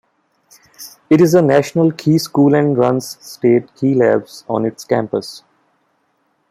[1.11, 5.43] It is a national key school and runs state key labs on its campus.